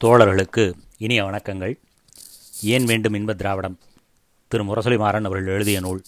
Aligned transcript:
தோழர்களுக்கு 0.00 0.72
இனிய 0.98 1.24
வணக்கங்கள். 1.24 1.78
ஏன் 2.62 2.84
வேண்டும் 2.84 3.14
இன்ப 3.14 3.34
திராவிடம்? 3.34 3.78
திரு 4.48 4.64
முரசொலி 4.64 4.98
மாறன் 4.98 5.24
அவர்கள் 5.24 5.54
எழுதிய 5.54 5.80
நூல் 5.80 6.02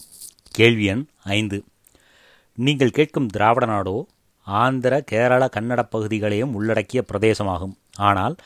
கேள்வி 0.50 0.84
எண் 0.84 1.06
ஐந்து. 1.22 1.64
நீங்கள் 2.54 2.90
கேட்கும் 2.90 3.26
திராவிட 3.26 3.66
நாடோ 3.66 4.06
ஆந்திர 4.42 5.00
கேரள 5.00 5.48
கன்னட 5.56 5.82
பகுதிகளையும் 5.82 6.54
உள்ளடக்கிய 6.54 7.04
பிரதேசமாகும். 7.12 7.76
ஆனால் 7.96 8.36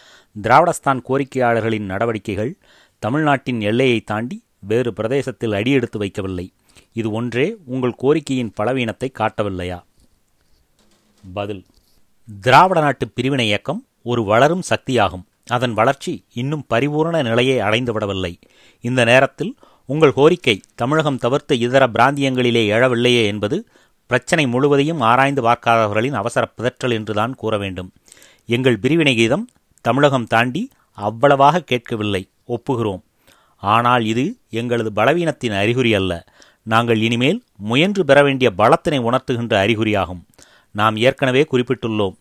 திராவிடஸ்தான் 0.43 1.03
கோரிக்கையாளர்களின் 1.09 1.91
நடவடிக்கைகள் 1.93 2.59
தமிழ்நாட்டின் 2.99 3.61
எல்லையை 3.61 4.01
தாண்டி 4.01 4.45
வேறு 4.59 4.93
பிரதேசத்தில் 4.93 5.53
அடியெடுத்து 5.53 6.01
வைக்கவில்லை. 6.01 6.53
இது 6.93 7.11
ஒன்றே 7.11 7.57
உங்கள் 7.65 8.01
கோரிக்கையின் 8.03 8.53
பலவீனத்தை 8.55 9.13
காட்டவில்லையா? 9.19 9.83
பதில். 11.33 11.65
திராவிட 12.41 12.81
நாட்டு 12.81 13.09
பிரிவினை 13.09 13.47
இயக்கம் 13.47 13.87
ஒரு 14.03 14.25
வளரும் 14.25 14.63
சக்தியாகும். 14.63 15.25
அதன் 15.57 15.75
வளர்ச்சி 15.75 16.13
இன்னும் 16.33 16.65
பரிபூரண 16.69 17.17
நிலையை 17.23 17.57
அடைந்துவிடவில்லை. 17.59 18.33
இந்த 18.85 19.01
நேரத்தில் 19.05 19.53
உங்கள் 19.89 20.17
கோரிக்கை 20.19 20.55
தமிழகம் 20.75 21.21
தவிர்த்த 21.25 21.55
இதர 21.67 21.85
பிராந்தியங்களிலே 21.87 22.63
எழவில்லையே 22.75 23.23
என்பது 23.27 23.57
பிரச்சனை 24.11 24.45
முழுவதையும் 24.47 25.01
ஆராய்ந்து 25.11 25.43
பார்க்காதவர்களின் 25.43 26.19
அவசர 26.21 26.45
பிதற்றல் 26.57 26.95
என்றுதான் 26.99 27.35
கூற 27.35 27.55
வேண்டும். 27.59 27.89
எங்கள் 28.49 28.79
பிரிவினை 28.79 29.15
கீதம் 29.15 29.45
தமிழகம் 29.85 30.27
தாண்டி 30.27 30.63
அவ்வளவாக 30.99 31.65
கேட்கவில்லை 31.71 32.23
ஒப்புகிறோம். 32.49 33.03
ஆனால் 33.63 34.05
இது 34.13 34.25
எங்களது 34.61 34.91
பலவீனத்தின் 34.97 35.57
அறிகுறி 35.63 35.93
அல்ல. 35.95 36.13
நாங்கள் 36.67 37.01
இனிமேல் 37.01 37.39
முயன்று 37.69 38.03
பெற 38.05 38.19
வேண்டிய 38.23 38.49
பலத்தினை 38.61 38.99
உணர்த்துகின்ற 39.01 39.55
அறிகுறியாகும். 39.65 40.23
நாம் 40.75 40.97
ஏற்கனவே 41.07 41.43
குறிப்பிட்டுள்ளோம் 41.53 42.17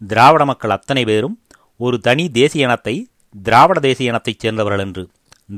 திராவிட 0.00 0.42
மக்கள் 0.44 0.74
அத்தனை 0.76 1.02
பேரும் 1.04 1.36
ஒரு 1.76 1.98
தனி 1.98 2.30
தேசிய 2.30 2.64
இனத்தை 2.64 3.08
திராவிட 3.42 3.80
தேசிய 3.80 4.08
இனத்தைச் 4.08 4.38
சேர்ந்தவர்கள் 4.38 4.78
என்று. 4.78 5.08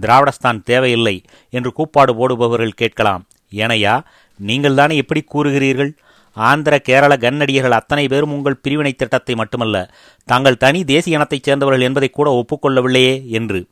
திராவிடஸ்தான் 0.00 0.62
தேவையில்லை 0.62 1.22
என்று 1.50 1.72
கூப்பாடு 1.72 2.12
போடுபவர்கள் 2.14 2.68
கேட்கலாம். 2.68 3.26
ஏனையா 3.52 4.02
நீங்கள்தானே 4.38 4.96
எப்படி 4.96 5.24
கூறுகிறீர்கள்? 5.34 5.92
ஆந்திர 6.32 6.78
கேரள 6.78 7.16
கன்னடியர்கள் 7.16 7.70
அத்தனை 7.70 8.08
பேரும் 8.08 8.32
உங்கள் 8.32 8.56
பிரிவினை 8.56 8.92
திட்டத்தை 8.92 9.34
மட்டுமல்ல 9.34 9.90
தாங்கள் 10.24 10.56
தனி 10.56 10.84
தேசிய 10.84 11.16
இனத்தைச் 11.16 11.42
சேர்ந்தவர்கள் 11.42 11.82
என்பதை 11.82 12.10
கூட 12.10 12.28
ஒப்புக்கொள்ளவில்லையே 12.32 13.26
என்று. 13.26 13.66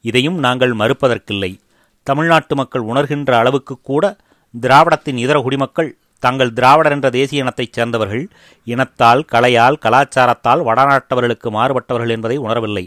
இதையும் 0.00 0.38
நாங்கள் 0.38 0.72
மறுப்பதற்கில்லை. 0.72 1.58
தமிழ்நாட்டு 2.02 2.56
மக்கள் 2.56 2.82
உணர்கின்ற 2.82 3.30
அளவுக்கு 3.30 3.80
கூட 3.82 4.16
திராவிடத்தின் 4.60 5.16
இதர 5.16 5.40
குடிமக்கள் 5.40 5.96
தங்கள் 6.20 6.52
திராவிடர் 6.52 6.92
என்ற 6.92 7.10
தேசிய 7.10 7.42
இனத்தைச் 7.42 7.72
சேர்ந்தவர்கள் 7.72 8.24
இனத்தால் 8.64 9.22
கலையால் 9.32 9.80
கலாச்சாரத்தால் 9.84 10.64
வடநாட்டவர்களுக்கு 10.64 11.50
மாறுபட்டவர்கள் 11.50 12.08
என்பதை 12.08 12.38
உணரவில்லை. 12.38 12.84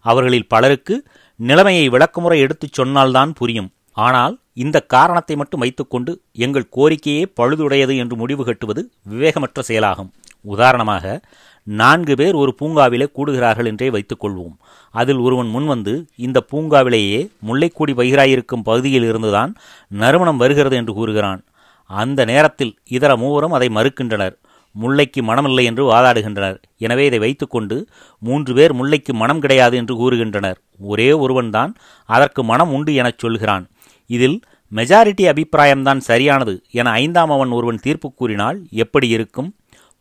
அவர்களில் 0.00 0.48
பலருக்கு 0.48 0.96
நிலைமையை 1.36 1.88
விளக்குமுறை 1.88 2.38
எடுத்துச் 2.40 2.72
சொன்னால்தான் 2.72 3.32
புரியும். 3.32 3.70
ஆனால் 3.92 4.34
இந்த 4.54 4.80
காரணத்தை 4.80 5.36
மட்டும் 5.36 5.60
வைத்துக்கொண்டு 5.60 6.12
எங்கள் 6.32 6.72
கோரிக்கையே 6.76 7.24
பழுதுடையது 7.40 7.96
என்று 7.96 8.16
முடிவு 8.16 8.44
கட்டுவது 8.44 8.90
விவேகமற்ற 9.12 9.60
செயலாகும். 9.60 10.12
உதாரணமாக 10.40 11.20
நான்கு 11.66 12.14
பேர் 12.14 12.34
ஒரு 12.34 12.54
பூங்காவிலே 12.60 13.06
கூடுகிறார்கள் 13.16 13.66
என்றே 13.66 13.88
வைத்துக்கொள்வோம். 13.90 14.56
அதில் 14.94 15.16
ஒருவன் 15.16 15.50
முன்வந்து 15.54 15.94
இந்த 16.16 16.38
பூங்காவிலேயே 16.52 17.20
முல்லைக்கூடி 17.48 17.92
பகிராயிருக்கும் 17.96 18.64
பகுதியில் 18.64 19.08
இருந்துதான் 19.08 19.52
நறுமணம் 19.88 20.36
வருகிறது 20.36 20.76
என்று 20.76 20.94
கூறுகிறான். 20.94 21.42
அந்த 21.90 22.20
நேரத்தில் 22.24 22.72
இதர 22.96 23.12
மூவரும் 23.16 23.52
அதை 23.52 23.68
மறுக்கின்றனர். 23.68 24.34
முல்லைக்கு 24.74 25.20
மனமில்லை 25.22 25.64
என்று 25.64 25.82
வாதாடுகின்றனர். 25.90 26.56
எனவே 26.78 27.04
இதை 27.06 27.18
வைத்துக்கொண்டு 27.18 27.76
மூன்று 28.18 28.54
பேர் 28.54 28.72
முல்லைக்கு 28.74 29.12
மனம் 29.12 29.40
கிடையாது 29.40 29.76
என்று 29.76 29.94
கூறுகின்றனர். 30.00 30.58
ஒரே 30.80 31.12
ஒருவன்தான் 31.12 31.72
அதற்கு 32.08 32.42
மனம் 32.44 32.72
உண்டு 32.72 32.94
எனச் 32.94 33.18
சொல்கிறான். 33.18 33.66
இதில் 34.10 34.38
மெஜாரிட்டி 34.72 35.24
அபிப்பிராயம்தான் 35.32 36.00
சரியானது 36.08 36.54
என 36.70 36.90
ஐந்தாம் 36.90 37.30
அவன் 37.30 37.50
ஒருவன் 37.50 37.80
தீர்ப்பு 37.80 38.08
கூறினால் 38.12 38.58
எப்படி 38.84 39.08
இருக்கும்? 39.08 39.50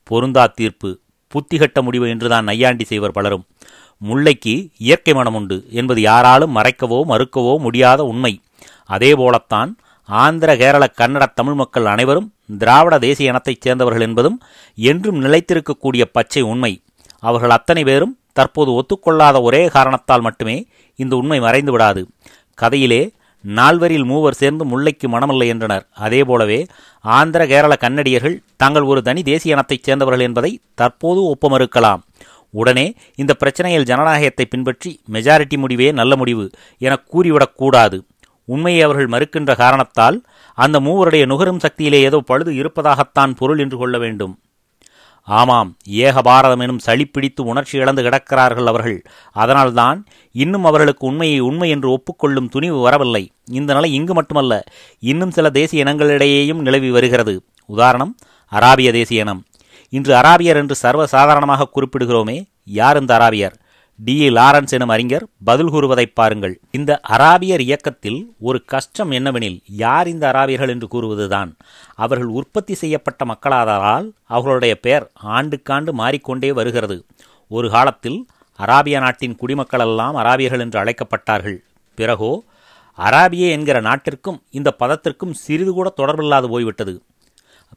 பொருந்தா 0.04 0.46
தீர்ப்பு. 0.46 0.90
புத்திகட்ட 1.34 1.82
முடிவு 1.82 2.10
என்றுதான் 2.10 2.44
நையாண்டி 2.44 2.84
செய்வர் 2.84 3.12
பலரும். 3.12 3.46
முல்லைக்கு 4.02 4.54
இயற்கை 4.78 5.14
மனம் 5.14 5.36
உண்டு 5.36 5.58
என்பது 5.70 6.02
யாராலும் 6.02 6.56
மறைக்கவோ 6.58 7.00
மறுக்கவோ 7.12 7.54
முடியாத 7.60 8.04
உண்மை. 8.04 8.34
அதேபோலத்தான் 8.86 9.72
ஆந்திர 10.10 10.52
கேரள 10.58 10.84
கன்னட 11.00 11.26
தமிழ் 11.34 11.54
மக்கள் 11.54 11.86
அனைவரும் 11.86 12.28
திராவிட 12.58 12.96
தேசிய 13.00 13.30
இனத்தைச் 13.30 13.62
சேர்ந்தவர்கள் 13.62 14.06
என்பதும் 14.08 14.38
என்றும் 14.78 15.20
நிலைத்திருக்கக்கூடிய 15.24 16.04
பச்சை 16.12 16.42
உண்மை. 16.42 16.74
அவர்கள் 17.24 17.50
அத்தனை 17.50 17.84
பேரும் 17.84 18.18
தற்போது 18.34 18.72
ஒத்துக்கொள்ளாத 18.72 19.38
ஒரே 19.42 19.62
காரணத்தால் 19.68 20.22
மட்டுமே 20.22 20.58
இந்த 21.00 21.14
உண்மை 21.16 21.40
மறைந்து 21.40 21.72
விடாது 21.72 22.02
கதையிலே 22.62 23.02
நால்வரில் 23.44 24.06
மூவர் 24.06 24.40
சேர்ந்து 24.42 24.64
முல்லைக்கு 24.66 25.08
மனமில்லை 25.14 25.48
என்றனர். 25.48 25.86
அதேபோலவே 26.06 26.60
ஆந்திர 27.06 27.42
கேரள 27.48 27.74
கன்னடியர்கள் 27.82 28.38
தாங்கள் 28.56 28.90
ஒரு 28.92 29.02
தனி 29.02 29.24
தேசிய 29.24 29.56
இனத்தைச் 29.56 29.84
சேர்ந்தவர்கள் 29.84 30.26
என்பதை 30.28 30.52
தற்போது 30.76 31.22
ஒப்பமறுக்கலாம். 31.34 32.02
உடனே 32.54 32.86
இந்த 33.16 33.34
பிரச்சனையில் 33.40 33.88
ஜனநாயகத்தை 33.90 34.46
பின்பற்றி 34.46 34.90
மெஜாரிட்டி 35.12 35.58
முடிவே 35.58 35.88
நல்ல 35.92 36.16
முடிவு 36.16 36.46
என 36.78 36.98
கூறிவிடக்கூடாது 37.12 37.98
உண்மையை 38.46 38.82
அவர்கள் 38.82 39.08
மறுக்கின்ற 39.08 39.56
காரணத்தால் 39.56 40.24
அந்த 40.58 40.80
மூவருடைய 40.80 41.26
நுகரும் 41.26 41.60
சக்தியிலே 41.60 42.02
ஏதோ 42.02 42.20
பழுது 42.26 42.54
இருப்பதாகத்தான் 42.56 43.34
பொருள் 43.36 43.60
என்று 43.60 43.78
கொள்ள 43.78 43.98
வேண்டும். 43.98 44.40
ஆமாம் 45.24 45.76
ஏக 45.86 46.22
பாரதம் 46.22 46.60
எனும் 46.60 46.80
சளிப்பிடித்து 46.86 47.42
உணர்ச்சி 47.42 47.78
இழந்து 47.78 48.02
கிடக்கிறார்கள் 48.02 48.66
அவர்கள். 48.66 49.02
அதனால்தான் 49.32 50.06
இன்னும் 50.32 50.64
அவர்களுக்கு 50.64 51.08
உண்மையை 51.08 51.40
உண்மை 51.40 51.70
என்று 51.70 51.90
ஒப்புக்கொள்ளும் 51.90 52.50
துணிவு 52.50 52.82
வரவில்லை. 52.82 53.32
இந்த 53.52 53.74
நிலை 53.74 53.94
இங்கு 53.94 54.14
மட்டுமல்ல 54.14 54.64
இன்னும் 55.00 55.32
சில 55.32 55.50
தேசிய 55.50 55.84
இனங்களிடையேயும் 55.84 56.62
நிலவி 56.62 56.92
வருகிறது. 56.92 57.46
உதாரணம் 57.66 58.16
அராபிய 58.52 58.92
தேசிய 58.92 59.22
இனம். 59.22 59.46
இன்று 59.90 60.14
அராபியர் 60.16 60.56
என்று 60.56 60.76
சர்வசாதாரணமாக 60.82 61.70
குறிப்பிடுகிறோமே 61.76 62.44
யார் 62.64 63.00
இந்த 63.00 63.18
அராபியர்? 63.18 63.56
டி 64.00 64.30
லாரன்ஸ் 64.30 64.74
எனும் 64.76 64.90
அறிஞர் 64.90 65.26
பதில் 65.44 65.70
கூறுவதை 65.70 66.06
பாருங்கள். 66.06 66.60
இந்த 66.72 66.92
அராபியர் 67.10 67.60
இயக்கத்தில் 67.60 68.36
ஒரு 68.40 68.60
கஷ்டம் 68.66 69.12
என்னவெனில் 69.12 69.60
யார் 69.66 70.08
இந்த 70.08 70.32
அராபியர்கள் 70.32 70.70
என்று 70.70 70.88
கூறுவதுதான்? 70.88 71.52
அவர்கள் 71.96 72.28
உற்பத்தி 72.28 72.74
செய்யப்பட்ட 72.74 73.26
மக்களாதலால் 73.26 74.08
அவர்களுடைய 74.28 74.76
பெயர் 74.80 75.12
ஆண்டுக்காண்டு 75.24 75.92
மாறிக்கொண்டே 75.92 76.52
வருகிறது. 76.52 77.06
ஒரு 77.48 77.70
காலத்தில் 77.70 78.20
அராபிய 78.60 79.00
நாட்டின் 79.00 79.38
குடிமக்களெல்லாம் 79.42 80.18
அராபியர்கள் 80.24 80.60
என்று 80.60 80.80
அழைக்கப்பட்டார்கள். 80.84 81.58
பிறகோ 81.96 82.44
அராபிய 83.00 83.50
என்கிற 83.50 83.82
நாட்டிற்கும் 83.82 84.42
இந்த 84.52 84.76
பதத்திற்கும் 84.80 85.34
சிறிது 85.34 85.72
கூட 85.72 85.94
தொடர்பில்லாது 85.98 86.48
போய்விட்டது. 86.48 87.02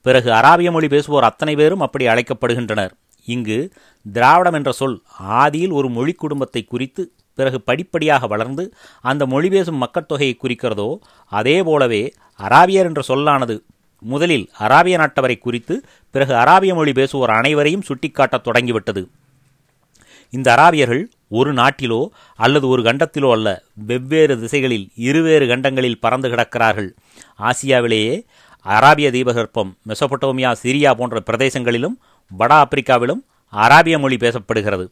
பிறகு 0.03 0.31
அராபிய 0.31 0.71
மொழி 0.71 0.87
பேசுவோர் 0.87 1.29
அத்தனை 1.31 1.55
பேரும் 1.55 1.81
அப்படி 1.81 2.07
அழைக்கப்படுகின்றனர். 2.07 2.95
இங்கு 3.25 3.57
திராவிடம் 4.13 4.53
என்ற 4.53 4.73
சொல் 4.73 4.99
ஆதியில் 5.43 5.71
ஒரு 5.71 5.89
மொழி 5.89 6.13
குடும்பத்தை 6.13 6.63
குறித்து 6.65 7.03
பிறகு 7.35 7.61
படிப்படியாக 7.61 8.27
வளர்ந்து 8.27 8.65
அந்த 9.01 9.27
மொழி 9.27 9.49
பேசும் 9.49 9.83
மக்கள்தொகையை 9.83 10.35
குறிக்கிறதோ 10.43 10.99
அதே 11.33 11.63
போலவே 11.63 12.03
அராபியர் 12.41 12.89
என்ற 12.91 13.03
சொல்லானது 13.03 13.57
முதலில் 14.03 14.51
அராபிய 14.59 14.97
நாட்டவரை 15.03 15.39
குறித்து 15.39 15.75
பிறகு 16.11 16.33
அராபிய 16.35 16.73
மொழி 16.75 16.93
பேசுவோர் 16.93 17.33
அனைவரையும் 17.39 17.85
சுட்டிக்காட்டத் 17.89 18.47
தொடங்கிவிட்டது. 18.47 19.03
இந்த 20.33 20.49
அராபியர்கள் 20.57 21.05
ஒரு 21.29 21.53
நாட்டிலோ 21.53 22.01
அல்லது 22.39 22.69
ஒரு 22.69 22.83
கண்டத்திலோ 22.83 23.29
அல்ல 23.31 23.49
வெவ்வேறு 23.75 24.35
திசைகளில் 24.41 24.91
இருவேறு 24.97 25.47
கண்டங்களில் 25.47 26.01
பறந்து 26.01 26.29
கிடக்கிறார்கள். 26.29 26.91
ஆசியாவிலேயே 27.41 28.15
அராபிய 28.67 29.09
தீபகற்பம் 29.11 29.73
மெசபட்டோமியா 29.89 30.53
சிரியா 30.63 30.93
போன்ற 30.95 31.23
பிரதேசங்களிலும் 31.27 31.97
வட 32.31 32.53
ஆப்பிரிக்காவிலும் 32.65 33.23
அராபிய 33.53 33.99
மொழி 33.99 34.17
பேசப்படுகிறது. 34.17 34.89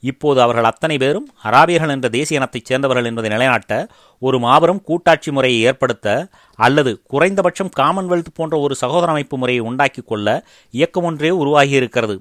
இப்போது 0.00 0.42
அவர்கள் 0.42 0.64
அத்தனை 0.64 0.98
பேரும் 0.98 1.28
அராபியர்கள் 1.44 1.88
என்ற 1.88 2.08
தேசிய 2.08 2.38
இனத்தைச் 2.38 2.64
சேர்ந்தவர்கள் 2.64 3.04
என்பதை 3.04 3.30
நிலைநாட்ட 3.30 3.86
ஒரு 4.18 4.38
மாபெரும் 4.38 4.82
கூட்டாட்சி 4.82 5.30
முறையை 5.30 5.60
ஏற்படுத்த 5.60 6.28
அல்லது 6.54 7.02
குறைந்தபட்சம் 7.04 7.70
காமன்வெல்த் 7.80 8.34
போன்ற 8.34 8.58
ஒரு 8.58 8.74
சகோதர 8.74 9.10
அமைப்பு 9.10 9.38
முறையை 9.38 9.64
உண்டாக்கிக் 9.64 10.06
கொள்ள 10.06 10.44
இயக்கம் 10.70 11.04
ஒன்றே 11.04 11.30
உருவாகியிருக்கிறது. 11.30 12.20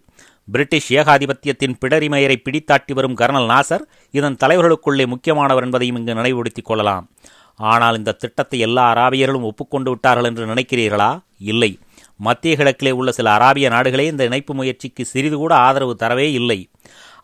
பிரிட்டிஷ் 0.52 0.94
ஏகாதிபத்தியத்தின் 0.94 1.74
பிடரிமையரை 1.86 2.36
பிடித்தாட்டி 2.44 2.94
வரும் 2.94 3.18
கர்னல் 3.18 3.50
நாசர் 3.50 3.82
இதன் 4.12 4.38
தலைவர்களுக்குள்ளே 4.46 5.08
முக்கியமானவர் 5.08 5.64
என்பதையும் 5.64 5.96
இங்கு 5.96 6.14
நினைவுபடுத்திக் 6.14 6.66
கொள்ளலாம். 6.66 7.10
ஆனால் 7.56 7.98
இந்த 7.98 8.12
திட்டத்தை 8.12 8.60
எல்லா 8.60 8.94
அராபியர்களும் 8.94 9.42
ஒப்புக்கொண்டு 9.42 9.90
விட்டார்கள் 9.90 10.24
என்று 10.24 10.46
நினைக்கிறீர்களா? 10.46 11.20
இல்லை. 11.38 11.80
மத்திய 12.26 12.56
கிழக்கிலே 12.56 12.92
உள்ள 12.92 13.12
சில 13.12 13.28
அராபிய 13.38 13.68
நாடுகளே 13.70 14.06
இந்த 14.12 14.24
இணைப்பு 14.24 14.54
முயற்சிக்கு 14.54 15.04
சிறிது 15.06 15.38
கூட 15.38 15.54
ஆதரவு 15.68 15.94
தரவே 16.04 16.28
இல்லை. 16.40 16.60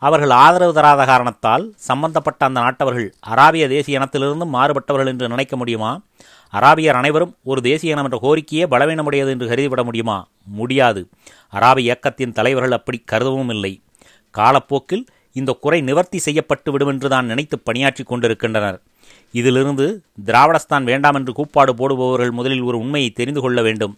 அவர்கள் 0.02 0.32
ஆதரவு 0.44 0.72
தராத 0.72 1.04
காரணத்தால் 1.04 1.64
சம்பந்தப்பட்ட 1.88 2.40
அந்த 2.46 2.58
நாட்டவர்கள் 2.60 3.08
அராபிய 3.32 3.64
தேசிய 3.68 3.98
இனத்திலிருந்தும் 3.98 4.54
மாறுபட்டவர்கள் 4.56 5.10
என்று 5.12 5.28
நினைக்க 5.28 5.56
முடியுமா? 5.56 5.92
அராபியர் 6.52 6.98
அனைவரும் 7.00 7.32
ஒரு 7.44 7.60
தேசிய 7.60 7.94
இனம் 7.94 8.04
என்ற 8.04 8.18
கோரிக்கையே 8.22 8.66
பலவீனமுடையது 8.74 9.30
என்று 9.34 9.48
கருதிவிட 9.48 9.82
முடியுமா? 9.84 10.18
முடியாது. 10.58 11.00
அராபிய 11.52 11.88
இயக்கத்தின் 11.88 12.32
தலைவர்கள் 12.32 12.76
அப்படி 12.78 13.00
கருதவும் 13.12 13.52
இல்லை. 13.56 13.72
காலப்போக்கில் 14.34 15.04
இந்த 15.36 15.50
குறை 15.52 15.80
நிவர்த்தி 15.80 16.18
செய்யப்பட்டு 16.18 16.70
விடும் 16.72 16.88
என்று 16.88 17.08
தான் 17.08 17.26
நினைத்து 17.26 17.56
பணியாற்றி 17.58 18.04
கொண்டிருக்கின்றனர். 18.04 18.78
இதிலிருந்து 19.32 19.86
திராவிடஸ்தான் 20.26 20.84
வேண்டாம் 20.84 21.14
என்று 21.14 21.32
கூப்பாடு 21.32 21.72
போடுபவர்கள் 21.72 22.30
முதலில் 22.30 22.62
ஒரு 22.62 22.78
உண்மையை 22.78 23.10
தெரிந்து 23.10 23.40
கொள்ள 23.40 23.62
வேண்டும். 23.62 23.94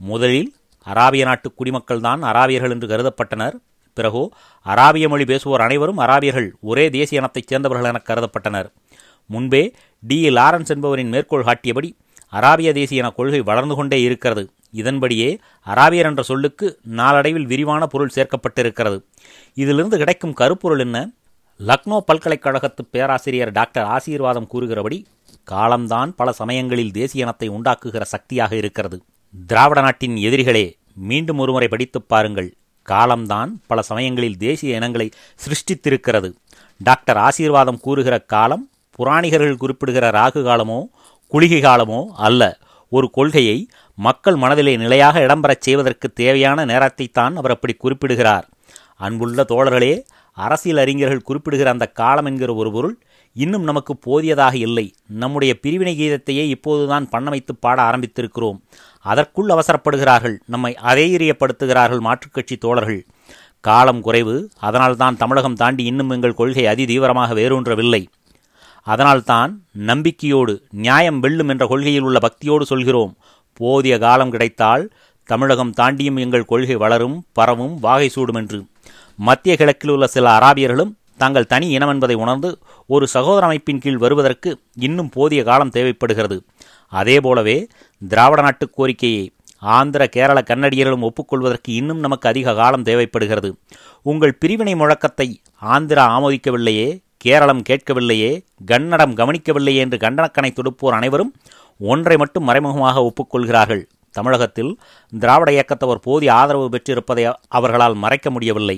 முதலில் 0.00 0.50
அராபிய 0.86 1.24
நாட்டு 1.24 1.48
குடிமக்கள்தான் 1.58 2.20
அராபியர்கள் 2.30 2.70
என்று 2.70 2.88
கருதப்பட்டனர். 2.88 3.56
பிறகோ 3.94 4.28
அராபிய 4.66 5.08
மொழி 5.08 5.24
பேசுவோர் 5.24 5.64
அனைவரும் 5.66 5.98
அராபியர்கள் 5.98 6.50
ஒரே 6.60 6.90
தேசிய 6.90 7.20
இனத்தைச் 7.20 7.46
சேர்ந்தவர்கள் 7.46 7.88
என 7.90 8.02
கருதப்பட்டனர். 8.08 8.68
முன்பே 9.26 9.74
டி. 10.02 10.28
லாரன்ஸ் 10.28 10.72
என்பவரின் 10.74 11.08
மேற்கோள் 11.08 11.44
காட்டியபடி 11.44 11.96
அராபிய 12.32 12.72
தேசிய 12.72 13.02
என 13.02 13.10
கொள்கை 13.10 13.40
வளர்ந்து 13.40 13.74
கொண்டே 13.74 14.02
இருக்கிறது. 14.02 14.50
இதன்படியே 14.70 15.28
அராபியர் 15.66 16.08
என்ற 16.10 16.22
சொல்லுக்கு 16.22 16.66
நாளடைவில் 17.00 17.46
விரிவான 17.46 17.86
பொருள் 17.86 18.14
சேர்க்கப்பட்டிருக்கிறது. 18.14 18.98
இதிலிருந்து 19.54 19.96
கிடைக்கும் 19.96 20.32
கருப்பொருள் 20.32 20.78
என்ன? 20.78 21.10
லக்னோ 21.60 21.98
பல்கலைக்கழகத்து 22.06 22.82
பேராசிரியர் 22.90 23.52
டாக்டர் 23.52 23.84
ஆசீர்வாதம் 23.84 24.46
கூறுகிறபடி 24.46 25.06
காலம்தான் 25.44 26.14
பல 26.14 26.32
சமயங்களில் 26.32 26.92
தேசிய 26.92 27.24
இனத்தை 27.24 27.50
உண்டாக்குகிற 27.50 28.02
சக்தியாக 28.02 28.56
இருக்கிறது. 28.56 29.02
திராவிட 29.46 29.80
நாட்டின் 29.80 30.14
எதிரிகளே 30.16 30.72
மீண்டும் 30.94 31.38
ஒருமுறை 31.38 31.68
படித்துப் 31.68 32.08
பாருங்கள். 32.08 32.54
காலம்தான் 32.82 33.60
பல 33.66 33.82
சமயங்களில் 33.82 34.36
தேசிய 34.36 34.76
இனங்களை 34.76 35.10
சிருஷ்டித்திருக்கிறது. 35.34 36.34
டாக்டர் 36.78 37.16
ஆசீர்வாதம் 37.16 37.80
கூறுகிற 37.80 38.18
காலம் 38.18 38.70
புராணிகர்கள் 38.98 39.56
குறிப்பிடுகிற 39.56 40.10
ராகு 40.10 40.42
காலமோ 40.42 40.88
குளிகை 41.26 41.60
காலமோ 41.60 42.04
அல்ல. 42.16 42.58
ஒரு 42.88 43.10
கொள்கையை 43.10 43.68
மக்கள் 43.94 44.36
மனதிலே 44.36 44.76
நிலையாக 44.76 45.20
இடம்பெறச் 45.20 45.60
செய்வதற்கு 45.60 46.12
தேவையான 46.12 46.66
நேரத்தைத்தான் 46.66 47.34
அவர் 47.34 47.50
அப்படி 47.50 47.72
குறிப்பிடுகிறார். 47.72 48.48
அன்புள்ள 48.96 49.44
தோழர்களே 49.48 50.02
அரசியல் 50.32 50.78
அறிஞர்கள் 50.78 51.22
குறிப்பிடுகிற 51.22 51.70
அந்த 51.70 51.86
காலம் 51.86 52.24
என்கிற 52.24 52.54
ஒரு 52.54 52.72
பொருள் 52.72 52.98
இன்னும் 53.32 53.62
நமக்கு 53.62 53.98
போதியதாக 54.06 54.54
இல்லை. 54.54 54.94
நம்முடைய 55.06 55.60
பிரிவினை 55.60 56.00
கீதத்தையே 56.00 56.46
இப்போதுதான் 56.46 57.08
பண்ணமைத்து 57.08 57.48
பாட 57.60 57.82
ஆரம்பித்திருக்கிறோம். 57.82 58.60
அதற்குள் 59.00 59.48
அவசரப்படுகிறார்கள். 59.48 60.36
நம்மை 60.46 60.76
அதைரியப்படுத்துகிறார்கள் 60.82 62.00
மாற்றுக்கட்சி 62.00 62.58
தோழர்கள். 62.58 63.06
காலம் 63.60 64.00
குறைவு. 64.00 64.50
அதனால்தான் 64.58 65.16
தமிழகம் 65.16 65.54
தாண்டி 65.54 65.84
இன்னும் 65.84 66.10
எங்கள் 66.10 66.34
கொள்கை 66.34 66.66
அதி 66.66 66.86
தீவிரமாக 66.86 67.34
வேரூன்றவில்லை. 67.34 68.08
அதனால்தான் 68.82 69.62
நம்பிக்கையோடு 69.72 70.62
நியாயம் 70.70 71.20
வெல்லும் 71.20 71.48
என்ற 71.48 71.66
கொள்கையில் 71.66 72.02
உள்ள 72.02 72.18
பக்தியோடு 72.18 72.62
சொல்கிறோம். 72.62 73.16
போதிய 73.52 73.98
காலம் 73.98 74.30
கிடைத்தால் 74.30 74.90
தமிழகம் 75.24 75.74
தாண்டியும் 75.80 76.18
எங்கள் 76.18 76.44
கொள்கை 76.44 76.76
வளரும் 76.76 77.24
பரவும் 77.32 77.78
வாகை 77.80 78.08
சூடும் 78.08 78.34
என்று. 78.34 78.64
மத்திய 79.14 79.56
கிழக்கில் 79.56 79.90
உள்ள 79.90 80.06
சில 80.06 80.38
அராபியர்களும் 80.38 80.92
தாங்கள் 81.16 81.46
தனி 81.46 81.68
இனம் 81.68 81.88
என்பதை 81.88 82.16
உணர்ந்து 82.16 82.58
ஒரு 82.86 83.06
சகோதர 83.06 83.46
அமைப்பின் 83.46 83.78
கீழ் 83.78 83.96
வருவதற்கு 83.96 84.60
இன்னும் 84.74 85.08
போதிய 85.08 85.42
காலம் 85.42 85.70
தேவைப்படுகிறது. 85.70 86.42
அதேபோலவே 86.92 87.58
திராவிட 88.02 88.42
நாட்டு 88.42 88.70
கோரிக்கையை 88.70 89.24
ஆந்திர 89.76 90.02
கேரள 90.06 90.38
கன்னடியர்களும் 90.40 91.06
ஒப்புக்கொள்வதற்கு 91.08 91.70
இன்னும் 91.80 91.98
நமக்கு 91.98 92.28
அதிக 92.28 92.54
காலம் 92.54 92.82
தேவைப்படுகிறது. 92.82 93.50
உங்கள் 94.02 94.38
பிரிவினை 94.38 94.74
முழக்கத்தை 94.74 95.28
ஆந்திரா 95.62 96.04
ஆமோதிக்கவில்லையே 96.16 96.88
கேரளம் 97.16 97.62
கேட்கவில்லையே 97.68 98.32
கன்னடம் 98.64 99.14
கவனிக்கவில்லையே 99.16 99.80
என்று 99.84 99.96
கண்டனக்கணை 99.96 100.50
தொடுப்போர் 100.52 100.96
அனைவரும் 100.98 101.32
ஒன்றை 101.78 102.16
மட்டும் 102.16 102.44
மறைமுகமாக 102.44 103.02
ஒப்புக்கொள்கிறார்கள். 103.02 103.82
தமிழகத்தில் 104.14 104.70
திராவிட 105.12 105.50
இயக்கத்தவர் 105.50 106.04
போதிய 106.04 106.30
ஆதரவு 106.34 106.68
பெற்றிருப்பதை 106.68 107.24
அவர்களால் 107.48 107.94
மறைக்க 107.94 108.30
முடியவில்லை. 108.30 108.76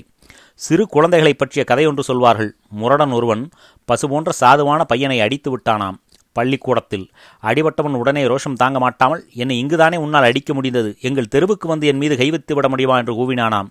சிறு 0.54 0.84
குழந்தைகளை 0.86 1.34
பற்றிய 1.34 1.64
கதை 1.64 1.86
ஒன்று 1.86 2.02
சொல்வார்கள். 2.02 2.50
முரடன் 2.70 3.10
ஒருவன் 3.10 3.50
பசு 3.84 4.08
போன்ற 4.08 4.32
சாதுவான 4.40 4.80
பையனை 4.84 5.20
அடித்து 5.20 5.50
விட்டானாம். 5.52 5.98
பள்ளிக்கூடத்தில். 6.32 7.10
அடிபட்டவன் 7.42 7.94
உடனே 7.94 8.24
ரோஷம் 8.24 8.52
தாங்க 8.56 8.78
மாட்டாமல் 8.78 9.28
என்னை 9.34 9.64
இங்குதானே 9.64 9.96
உன்னால் 9.96 10.22
அடிக்க 10.22 10.54
முடிந்தது? 10.54 10.96
எங்கள் 11.00 11.28
தெருவுக்கு 11.28 11.68
வந்து 11.68 11.86
என் 11.86 11.96
மீது 11.96 12.16
கைவித்து 12.16 12.54
விட 12.54 12.68
முடியுமா? 12.68 12.98
என்று 12.98 13.14
கூவினானாம். 13.14 13.68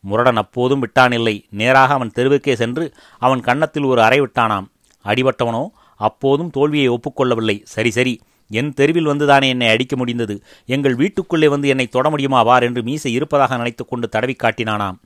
முரடன் 0.00 0.36
அப்போதும் 0.36 0.86
விட்டானில்லை. 0.86 1.44
நேராக 1.50 1.94
அவன் 1.94 2.12
தெருவுக்கே 2.14 2.52
சென்று 2.52 2.94
அவன் 3.18 3.40
கன்னத்தில் 3.40 3.82
ஒரு 3.82 4.02
அறை 4.02 4.20
விட்டானாம். 4.20 4.66
அடிபட்டவனோ 5.04 5.68
அப்போதும் 5.96 6.50
தோல்வியை 6.50 6.88
ஒப்புக்கொள்ளவில்லை. 6.88 7.60
சரி 7.62 7.90
சரி. 7.90 8.20
என் 8.48 8.74
தெருவில் 8.74 9.06
வந்துதானே 9.06 9.48
என்னை 9.48 9.68
அடிக்க 9.68 9.96
முடிந்தது? 9.96 10.42
எங்கள் 10.66 10.94
வீட்டுக்குள்ளே 10.94 11.48
வந்து 11.48 11.68
என்னை 11.68 11.86
தொட 11.86 12.10
முடியுமா? 12.10 12.42
வார் 12.42 12.62
என்று 12.62 12.82
மீசை 12.82 13.12
இருப்பதாக 13.12 13.56
நினைத்துக்கொண்டு 13.56 14.08
தடவி 14.08 14.36
காட்டினானாம். 14.42 14.96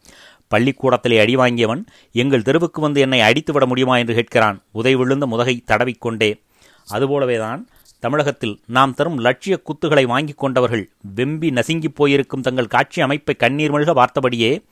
பள்ளிக்கூடத்திலே 0.55 1.21
அடி 1.21 1.37
வாங்கியவன் 1.37 1.85
எங்கள் 2.13 2.43
தெருவுக்கு 2.43 2.81
வந்து 2.81 3.01
என்னை 3.01 3.21
அடித்துவிட 3.21 3.67
முடியுமா? 3.67 3.99
என்று 3.99 4.15
கேட்கிறான். 4.15 4.63
உதை 4.71 4.95
விழுந்த 4.95 5.27
முதகை 5.27 5.63
தடவிக்கொண்டே 5.67 6.43
அதுபோலவேதான் 6.93 7.67
தமிழகத்தில் 7.99 8.61
நாம் 8.67 8.95
தரும் 8.95 9.19
லட்சிய 9.19 9.63
குத்துகளை 9.63 10.07
வாங்கிக் 10.07 10.39
கொண்டவர்கள் 10.39 10.91
வெம்பி 11.17 11.51
நசுங்கிப் 11.51 11.95
போயிருக்கும் 11.95 12.43
தங்கள் 12.43 12.67
காட்சி 12.67 13.01
அமைப்பை 13.03 13.35
கண்ணீர் 13.35 13.73
மல்க 13.73 13.93
பார்த்தபடியே 13.95 14.63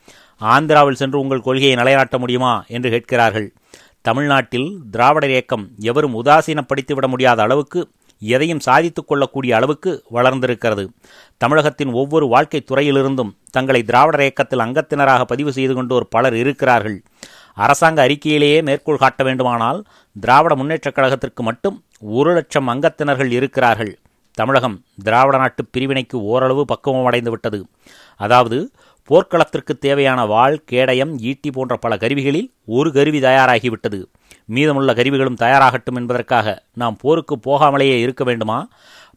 ஆந்திராவில் 0.41 0.93
சென்று 0.93 1.21
உங்கள் 1.21 1.41
கொள்கையை 1.41 1.75
நிலைநாட்ட 1.75 2.19
முடியுமா 2.19 2.65
என்று 2.69 2.91
கேட்கிறார்கள். 2.91 3.53
தமிழ்நாட்டில் 4.01 4.79
திராவிட 4.91 5.29
இயக்கம் 5.29 5.69
எவரும் 5.79 6.25
உதாசீனப்படுத்திவிட 6.25 7.09
முடியாத 7.09 7.43
அளவுக்கு 7.43 7.89
எதையும் 8.21 8.61
சாதித்துக் 8.61 9.09
கொள்ளக்கூடிய 9.09 9.57
அளவுக்கு 9.57 10.05
வளர்ந்திருக்கிறது. 10.11 10.91
தமிழகத்தின் 11.37 11.93
ஒவ்வொரு 11.93 12.27
வாழ்க்கை 12.27 12.65
துறையிலிருந்தும் 12.71 13.31
தங்களை 13.51 13.83
திராவிடர் 13.83 14.21
இயக்கத்தில் 14.21 14.59
அங்கத்தினராக 14.59 15.23
பதிவு 15.23 15.53
செய்து 15.53 15.75
கொண்டோர் 15.75 16.07
பலர் 16.11 16.35
இருக்கிறார்கள். 16.35 17.03
அரசாங்க 17.65 18.07
அறிக்கையிலேயே 18.07 18.63
மேற்கோள் 18.63 18.97
காட்ட 18.97 19.25
வேண்டுமானால் 19.25 19.85
திராவிட 20.21 20.55
முன்னேற்றக் 20.55 20.95
கழகத்திற்கு 20.95 21.43
மட்டும் 21.43 21.83
ஒரு 22.01 22.33
லட்சம் 22.33 22.69
அங்கத்தினர்கள் 22.69 23.31
இருக்கிறார்கள். 23.31 23.99
தமிழகம் 24.33 24.83
திராவிட 25.03 25.37
நாட்டு 25.37 25.65
பிரிவினைக்கு 25.65 26.23
ஓரளவு 26.23 26.65
பக்குவம் 26.65 27.05
அடைந்து 27.05 27.31
விட்டது. 27.31 27.67
அதாவது 28.17 28.71
போர்க்களத்திற்கு 29.05 29.79
தேவையான 29.79 30.27
வாள் 30.27 30.63
கேடயம் 30.65 31.19
ஈட்டி 31.19 31.51
போன்ற 31.51 31.77
பல 31.77 31.97
கருவிகளில் 31.97 32.55
ஒரு 32.67 32.93
கருவி 32.93 33.21
தயாராகிவிட்டது 33.21 34.05
மீதமுள்ள 34.45 34.95
கருவிகளும் 34.95 35.41
தயாராகட்டும் 35.41 35.95
என்பதற்காக 35.95 36.63
நாம் 36.75 36.97
போருக்கு 37.01 37.39
போகாமலேயே 37.39 37.99
இருக்க 37.99 38.25
வேண்டுமா? 38.25 38.69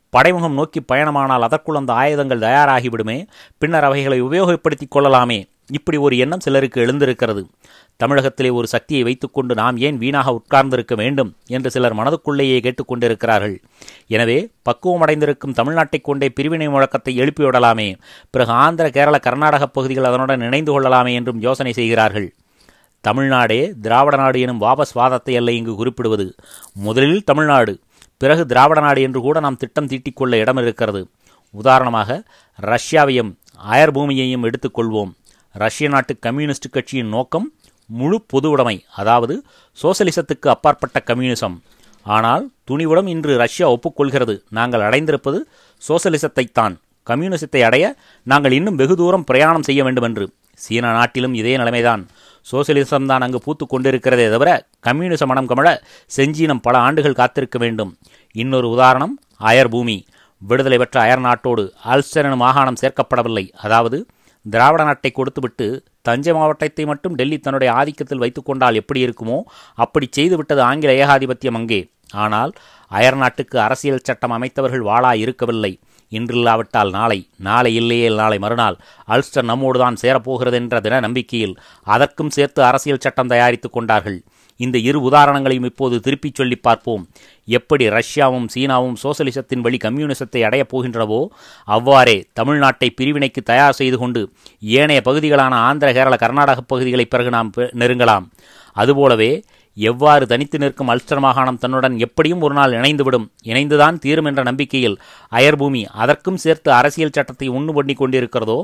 படைமுகம் 0.10 0.54
நோக்கி 0.54 0.82
பயணமானால் 0.92 1.40
அதற்குள் 1.40 1.76
அந்த 1.76 1.94
ஆயுதங்கள் 1.94 2.40
தயாராகிவிடுமே 2.40 3.28
பின்னர் 3.58 3.84
அவைகளை 3.84 4.24
உபயோகப்படுத்திக் 4.24 4.90
கொள்ளலாமே. 4.90 5.48
இப்படி 5.72 5.98
ஒரு 5.98 6.16
எண்ணம் 6.18 6.44
சிலருக்கு 6.46 6.82
எழுந்திருக்கிறது. 6.82 7.42
தமிழகத்திலே 7.98 8.50
ஒரு 8.50 8.68
சக்தியை 8.68 9.02
வைத்துக்கொண்டு 9.04 9.56
நாம் 9.56 9.78
ஏன் 9.78 9.98
வீணாக 9.98 10.34
உட்கார்ந்திருக்க 10.34 10.96
வேண்டும் 10.96 11.30
என்று 11.48 11.70
சிலர் 11.72 11.96
மனதுக்குள்ளேயே 11.96 12.58
கேட்டுக்கொண்டிருக்கிறார்கள். 12.66 13.56
எனவே 14.08 14.38
பக்குவமடைந்திருக்கும் 14.70 15.58
தமிழ்நாட்டைக் 15.60 16.08
கொண்டே 16.10 16.30
பிரிவினை 16.30 16.68
முழக்கத்தை 16.68 17.14
எழுப்பிவிடலாமே 17.22 17.88
பிறகு 18.30 18.52
ஆந்திர 18.52 18.90
கேரள 18.90 19.20
கர்நாடக 19.20 19.68
பகுதிகள் 19.68 20.04
அதனுடன் 20.04 20.42
இணைந்து 20.42 20.72
கொள்ளலாமே 20.72 21.14
என்றும் 21.14 21.42
யோசனை 21.42 21.74
செய்கிறார்கள். 21.74 22.30
தமிழ்நாடே 23.02 23.62
திராவிட 23.82 24.16
நாடு 24.18 24.40
எனும் 24.40 24.62
வாபஸ் 24.62 24.94
வாதத்தை 24.94 25.36
அல்ல 25.36 25.52
இங்கு 25.52 25.76
குறிப்பிடுவது. 25.76 26.28
முதலில் 26.88 27.24
தமிழ்நாடு 27.24 27.74
பிறகு 28.18 28.44
திராவிட 28.46 28.80
நாடு 28.82 29.02
என்று 29.02 29.20
கூட 29.22 29.38
நாம் 29.40 29.58
திட்டம் 29.58 29.88
தீட்டிக்கொள்ள 29.88 30.34
இடம் 30.44 30.58
இருக்கிறது 30.58 31.02
உதாரணமாக 31.54 32.10
ரஷ்யாவையும் 32.60 33.32
அயர்பூமியையும் 33.72 34.46
எடுத்துக்கொள்வோம். 34.48 35.12
ரஷ்ய 35.56 35.88
நாட்டு 35.94 36.14
கம்யூனிஸ்ட் 36.26 36.74
கட்சியின் 36.76 37.12
நோக்கம் 37.16 37.48
முழு 37.90 38.18
பொதுவுடைமை 38.32 38.76
அதாவது 39.02 39.36
சோசலிசத்துக்கு 39.78 40.48
அப்பாற்பட்ட 40.54 40.98
கம்யூனிசம். 41.10 41.56
ஆனால் 42.06 42.44
துணிவுடன் 42.70 43.10
இன்று 43.14 43.34
ரஷ்யா 43.42 43.66
ஒப்புக்கொள்கிறது. 43.76 44.36
நாங்கள் 44.58 44.86
அடைந்திருப்பது 44.88 45.40
சோசலிசத்தைத்தான். 45.82 46.76
கம்யூனிசத்தை 47.08 47.62
அடைய 47.68 47.86
நாங்கள் 48.28 48.56
இன்னும் 48.58 48.80
வெகு 48.82 48.96
தூரம் 49.02 49.26
பிரயாணம் 49.30 49.68
செய்ய 49.68 49.82
வேண்டும் 49.88 50.08
என்று 50.10 50.26
சீன 50.64 50.94
நாட்டிலும் 50.98 51.36
இதே 51.42 51.54
நிலைமைதான். 51.62 52.02
சோசியலிசம் 52.46 53.10
தான் 53.12 53.24
அங்கு 53.26 53.40
பூத்து 53.46 53.66
கொண்டிருக்கிறதே 53.66 54.26
தவிர 54.34 54.50
கம்யூனிச 54.88 55.26
மனம் 55.32 55.50
கமழ 55.52 55.68
செஞ்சீனம் 56.18 56.64
பல 56.68 56.76
ஆண்டுகள் 56.88 57.20
காத்திருக்க 57.20 57.58
வேண்டும். 57.64 57.92
இன்னொரு 58.36 58.68
உதாரணம் 58.76 59.14
அயர் 59.50 59.72
பூமி 59.76 59.98
விடுதலை 60.42 60.78
பெற்ற 60.82 60.98
அயர் 61.06 61.24
நாட்டோடு 61.28 61.64
அல்ஸ்டர் 61.94 62.30
மாகாணம் 62.44 62.80
சேர்க்கப்படவில்லை. 62.82 63.46
அதாவது 63.66 63.98
திராவிட 64.46 64.84
நாட்டை 64.84 65.12
கொடுத்துவிட்டு 65.12 65.66
தஞ்சை 66.02 66.34
மாவட்டத்தை 66.34 66.86
மட்டும் 66.86 67.16
டெல்லி 67.16 67.38
தன்னுடைய 67.40 67.74
ஆதிக்கத்தில் 67.74 68.24
வைத்துக்கொண்டால் 68.24 68.80
எப்படி 68.82 69.06
இருக்குமோ 69.06 69.38
அப்படி 69.74 70.08
செய்துவிட்டது 70.12 70.62
ஆங்கில 70.62 70.94
ஏகாதிபத்தியம் 71.06 71.60
அங்கே. 71.60 71.82
ஆனால் 72.14 72.52
அயர் 72.92 73.16
நாட்டுக்கு 73.16 73.60
அரசியல் 73.60 74.04
சட்டம் 74.04 74.34
அமைத்தவர்கள் 74.38 74.88
வாளா 74.90 75.12
இருக்கவில்லை. 75.14 75.80
இன்றில்லாவிட்டால் 76.12 76.90
நாளை 76.90 77.30
நாளை 77.38 77.76
இல்லையே 77.76 78.08
நாளை 78.10 78.38
மறுநாள். 78.40 78.78
அல்ஸ்டர் 79.08 79.50
நம்மோடுதான் 79.52 80.00
சேரப்போகிறது 80.02 80.54
என்ற 80.54 80.80
தின 80.80 81.00
நம்பிக்கையில் 81.00 81.56
அதற்கும் 81.88 82.30
சேர்த்து 82.30 82.64
அரசியல் 82.64 83.00
சட்டம் 83.00 83.28
தயாரித்துக் 83.28 83.74
கொண்டார்கள். 83.74 84.20
இந்த 84.58 84.78
இரு 84.78 85.02
உதாரணங்களையும் 85.10 85.64
இப்போது 85.64 86.00
திருப்பிச் 86.00 86.36
சொல்லி 86.36 86.56
பார்ப்போம். 86.56 87.08
எப்படி 87.46 87.90
ரஷ்யாவும் 87.90 88.48
சீனாவும் 88.56 88.94
சோசலிசத்தின் 89.04 89.60
வழி 89.60 89.78
கம்யூனிசத்தை 89.84 90.42
அடையப் 90.42 90.72
போகின்றனவோ 90.74 91.28
அவ்வாறே 91.66 92.28
தமிழ்நாட்டை 92.40 92.90
பிரிவினைக்கு 92.96 93.42
தயார் 93.44 93.74
செய்து 93.74 93.98
கொண்டு 93.98 94.32
ஏனைய 94.60 95.02
பகுதிகளான 95.06 95.52
ஆந்திர 95.52 95.94
கேரள 95.94 96.16
கர்நாடக 96.16 96.62
பகுதிகளை 96.62 97.06
பிறகு 97.06 97.30
நாம் 97.30 97.52
நெருங்கலாம். 97.58 98.28
அதுபோலவே 98.74 99.44
எவ்வாறு 99.82 100.24
தனித்து 100.28 100.58
நிற்கும் 100.60 100.90
அல்ஸ்டர் 100.90 101.20
மாகாணம் 101.20 101.58
தன்னுடன் 101.58 101.96
எப்படியும் 101.98 102.42
ஒரு 102.42 102.54
நாள் 102.54 102.72
இணைந்துவிடும் 102.72 103.26
இணைந்துதான் 103.44 103.98
தீரும் 103.98 104.26
என்ற 104.26 104.42
நம்பிக்கையில் 104.44 104.98
அயர்பூமி 105.32 105.82
அதற்கும் 105.96 106.38
சேர்த்து 106.38 106.70
அரசியல் 106.72 107.14
சட்டத்தை 107.14 107.50
உண்ணு 107.50 107.74
பண்ணி 107.74 107.94
கொண்டிருக்கிறதோ 107.94 108.58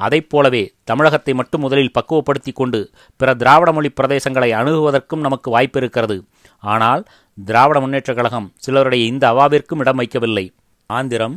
அதைப் 0.00 0.28
போலவே 0.28 0.62
தமிழகத்தை 0.84 1.34
மட்டும் 1.34 1.60
முதலில் 1.60 1.94
பக்குவப்படுத்தி 2.00 2.52
கொண்டு 2.52 2.80
பிற 3.20 3.34
திராவிட 3.34 3.72
மொழி 3.72 3.90
பிரதேசங்களை 3.90 4.50
அணுகுவதற்கும் 4.52 5.26
நமக்கு 5.26 5.50
வாய்ப்பு 5.50 5.80
இருக்கிறது 5.80 6.16
ஆனால் 6.64 7.02
திராவிட 7.38 7.78
முன்னேற்றக் 7.80 8.14
கழகம் 8.14 8.48
சிலருடைய 8.56 9.04
இந்த 9.04 9.24
அவாவிற்கும் 9.32 9.78
இடம் 9.78 9.98
வைக்கவில்லை. 9.98 10.46
ஆந்திரம் 10.90 11.36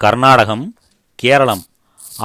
கர்நாடகம் 0.00 0.64
கேரளம் 1.18 1.62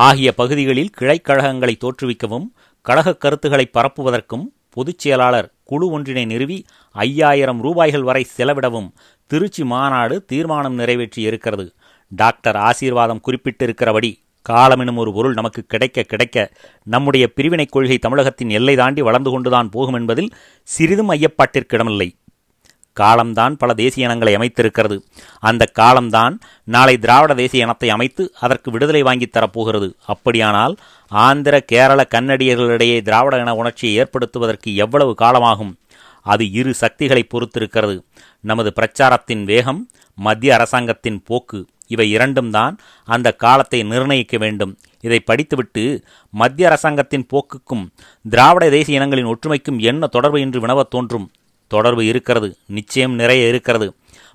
ஆகிய 0.05 0.29
பகுதிகளில் 0.33 0.93
கிளைக்கழகங்களை 0.97 1.75
தோற்றுவிக்கவும் 1.77 2.47
கழக 2.85 3.13
கருத்துக்களை 3.15 3.65
பரப்புவதற்கும் 3.73 4.45
பொதுச் 4.69 4.99
செயலாளர் 4.99 5.51
குழு 5.63 5.99
ஒன்றினை 5.99 6.25
நிறுவி 6.25 6.65
ஐயாயிரம் 6.95 7.61
ரூபாய்கள் 7.61 8.01
வரை 8.01 8.25
செலவிடவும் 8.37 8.89
திருச்சி 9.27 9.63
மாநாடு 9.63 10.25
தீர்மானம் 10.25 10.73
நிறைவேற்றி 10.73 11.21
இருக்கிறது. 11.21 11.65
டாக்டர் 12.11 12.55
ஆசீர்வாதம் 12.55 13.21
குறிப்பிட்டிருக்கிறபடி 13.27 14.11
காலமெனும் 14.49 14.95
ஒரு 14.95 15.13
பொருள் 15.13 15.33
நமக்கு 15.33 15.63
கிடைக்க 15.67 16.03
கிடைக்க 16.03 16.51
நம்முடைய 16.83 17.27
பிரிவினைக் 17.27 17.71
கொள்கை 17.71 17.97
தமிழகத்தின் 17.97 18.49
எல்லை 18.49 18.75
தாண்டி 18.75 19.01
வளர்ந்து 19.01 19.29
கொண்டுதான் 19.29 19.69
போகும் 19.69 19.93
என்பதில் 19.93 20.31
சிறிதும் 20.63 21.09
ஐயப்பாட்டிற்கிடமில்லை 21.09 22.18
காலம்தான் 22.99 23.57
பல 23.57 23.73
தேசிய 23.73 24.05
இனங்களை 24.05 24.35
அமைத்திருக்கிறது. 24.35 24.97
அந்த 25.39 25.65
காலம்தான் 25.65 26.39
நாளை 26.63 26.97
திராவிட 26.97 27.33
தேசிய 27.33 27.63
இனத்தை 27.63 27.89
அமைத்து 27.89 28.33
அதற்கு 28.39 28.71
விடுதலை 28.71 29.01
வாங்கித் 29.01 29.35
தரப்போகிறது. 29.37 29.93
அப்படியானால் 30.05 30.75
ஆந்திர 31.07 31.59
கேரள 31.61 32.07
கன்னடியர்களிடையே 32.15 33.01
திராவிட 33.01 33.37
இன 33.37 33.55
உணர்ச்சியை 33.55 33.95
ஏற்படுத்துவதற்கு 33.95 34.75
எவ்வளவு 34.75 35.15
காலமாகும்? 35.21 35.73
அது 36.23 36.51
இரு 36.51 36.73
சக்திகளை 36.73 37.27
பொறுத்திருக்கிறது. 37.27 38.03
நமது 38.41 38.73
பிரச்சாரத்தின் 38.73 39.43
வேகம் 39.43 39.89
மத்திய 40.15 40.53
அரசாங்கத்தின் 40.53 41.23
போக்கு 41.25 41.65
இவை 41.87 42.11
இரண்டும் 42.11 42.51
தான் 42.51 42.77
அந்த 43.05 43.31
காலத்தை 43.31 43.83
நிர்ணயிக்க 43.83 44.37
வேண்டும். 44.37 44.77
இதை 45.01 45.19
படித்துவிட்டு 45.19 45.83
மத்திய 46.31 46.67
அரசாங்கத்தின் 46.67 47.27
போக்குக்கும் 47.33 47.87
திராவிட 48.29 48.69
தேசிய 48.69 48.97
இனங்களின் 48.97 49.25
ஒற்றுமைக்கும் 49.25 49.79
என்ன 49.79 50.07
தொடர்பு 50.07 50.39
என்று 50.39 50.59
வினவத் 50.59 50.91
தோன்றும்? 50.91 51.31
தொடர்பு 51.73 52.03
இருக்கிறது 52.11 52.49
நிச்சயம் 52.77 53.17
நிறைய 53.21 53.51
இருக்கிறது. 53.51 53.87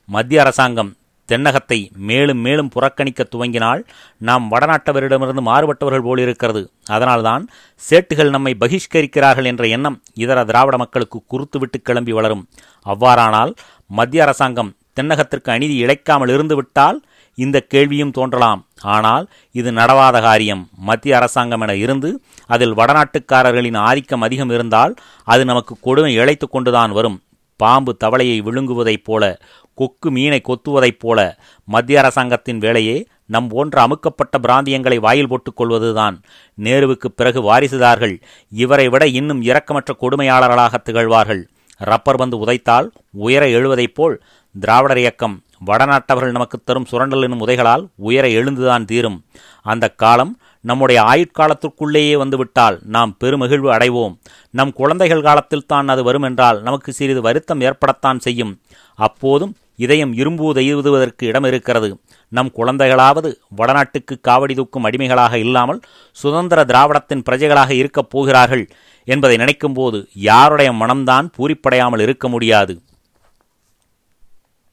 மத்திய 0.09 0.43
அரசாங்கம் 0.45 0.93
தென்னகத்தை 1.29 1.79
மேலும் 2.09 2.41
மேலும் 2.47 2.71
புறக்கணிக்க 2.75 3.23
துவங்கினால் 3.35 3.83
நாம் 4.29 4.47
வடநாட்டவரிடமிருந்து 4.53 5.43
மாறுபட்டவர்கள் 5.51 6.07
போல் 6.09 6.23
இருக்கிறது. 6.25 6.63
அதனால்தான் 6.95 7.45
சேட்டுகள் 7.83 8.35
நம்மை 8.35 8.53
பகிஷ்கரிக்கிறார்கள் 8.63 9.49
என்ற 9.53 9.65
எண்ணம் 9.77 9.97
இதர 10.25 10.45
திராவிட 10.51 10.79
மக்களுக்கு 10.83 11.21
குறுத்துவிட்டு 11.33 11.81
கிளம்பி 11.89 12.15
வளரும். 12.19 12.45
அவ்வாறானால் 12.93 13.55
மத்திய 13.91 14.27
அரசாங்கம் 14.27 14.73
தென்னகத்திற்கு 14.99 15.51
அநீதி 15.57 15.77
இழைக்காமல் 15.85 16.33
இருந்துவிட்டால் 16.35 16.99
இந்த 17.35 17.61
கேள்வியும் 17.61 18.11
தோன்றலாம். 18.11 18.67
ஆனால் 18.81 19.29
இது 19.53 19.71
நடவாத 19.73 20.21
காரியம். 20.21 20.69
மத்திய 20.79 21.17
அரசாங்கம் 21.17 21.61
என 21.61 21.75
இருந்து 21.75 22.23
அதில் 22.47 22.75
வடநாட்டுக்காரர்களின் 22.75 23.77
ஆதிக்கம் 23.77 24.21
அதிகம் 24.21 24.51
இருந்தால் 24.51 24.95
அது 25.25 25.45
நமக்கு 25.45 25.77
கொடுமை 25.81 26.19
இழைத்து 26.19 26.49
கொண்டுதான் 26.49 26.93
வரும். 26.93 27.19
பாம்பு 27.57 27.97
தவளையை 28.05 28.39
விழுங்குவதைப் 28.43 29.05
போல 29.05 29.39
கொக்கு 29.75 30.11
மீனை 30.11 30.41
கொத்துவதைப் 30.41 30.99
போல 30.99 31.39
மத்திய 31.65 31.99
அரசாங்கத்தின் 31.99 32.59
வேலையே 32.59 33.07
நம் 33.27 33.49
போன்ற 33.49 33.87
அமுக்கப்பட்ட 33.87 34.39
பிராந்தியங்களை 34.43 34.99
வாயில் 34.99 35.29
போட்டுக் 35.29 35.57
கொள்வதுதான். 35.57 36.21
நேருவுக்கு 36.63 37.09
பிறகு 37.17 37.41
வாரிசுதார்கள். 37.43 38.21
இவரை 38.51 38.89
விட 38.89 39.07
இன்னும் 39.07 39.43
இரக்கமற்ற 39.43 39.93
கொடுமையாளர்களாக 40.01 40.75
திகழ்வார்கள். 40.83 41.49
ரப்பர் 41.77 42.17
பந்து 42.17 42.37
உதைத்தால் 42.37 42.89
உயர 43.11 43.47
எழுவதைப் 43.47 43.95
போல் 43.95 44.23
திராவிடர் 44.63 44.99
இயக்கம் 44.99 45.35
வடநாட்டவர்கள் 45.69 46.37
நமக்கு 46.37 46.57
தரும் 46.65 46.87
சுரண்டல் 46.91 47.23
என்னும் 47.23 47.43
உதைகளால் 47.47 47.85
உயர 48.09 48.25
எழுந்துதான் 48.39 48.85
தீரும். 48.85 49.17
அந்த 49.63 49.89
காலம் 50.03 50.33
நம்முடைய 50.61 50.99
ஆயுட்காலத்திற்குள்ளேயே 51.11 52.15
வந்துவிட்டால் 52.23 52.77
நாம் 52.95 53.17
பெருமகிழ்வு 53.21 53.69
அடைவோம். 53.77 54.15
நம் 54.51 54.73
குழந்தைகள் 54.73 55.25
காலத்தில் 55.29 55.67
தான் 55.67 55.89
அது 55.89 56.03
வரும் 56.03 56.23
என்றால் 56.23 56.63
நமக்கு 56.63 56.93
சிறிது 56.93 57.21
வருத்தம் 57.21 57.61
ஏற்படத்தான் 57.61 58.23
செய்யும். 58.27 58.53
அப்போதும் 58.95 59.53
இதயம் 59.77 60.13
இரும்பு 60.13 60.55
தெய்வதுவதற்கு 60.55 61.25
இடம் 61.27 61.45
இருக்கிறது. 61.45 61.91
நம் 62.29 62.55
குழந்தைகளாவது 62.59 63.31
வடநாட்டுக்கு 63.61 64.17
காவடி 64.29 64.55
தூக்கும் 64.55 64.85
அடிமைகளாக 64.85 65.39
இல்லாமல் 65.39 65.83
சுதந்திர 66.13 66.65
திராவிடத்தின் 66.65 67.27
பிரஜைகளாக 67.31 67.71
இருக்கப் 67.83 68.11
போகிறார்கள் 68.11 68.67
என்பதை 69.05 69.37
நினைக்கும்போது 69.37 70.01
யாருடைய 70.31 70.73
மனம்தான் 70.73 71.29
பூரிப்படையாமல் 71.39 72.01
இருக்க 72.01 72.29
முடியாது. 72.29 72.75